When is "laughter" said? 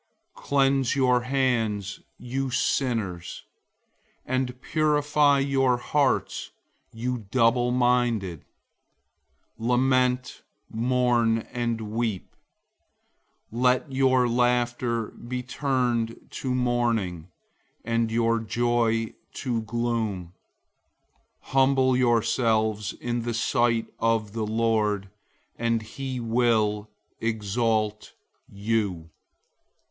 14.27-15.09